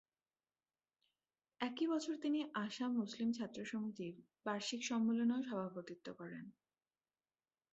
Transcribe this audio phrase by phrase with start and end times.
[1.61, 6.45] একই বছর তিনি ‘আসাম মুসলিম ছাত্র সমিতি’-র বার্ষিক সম্মেলনেও সভাপতিত্ব করেন।